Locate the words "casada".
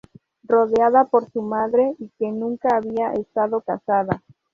3.61-4.23